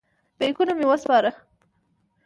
بیکونه 0.39 0.73
مې 0.77 0.85
وسپارم. 0.87 1.35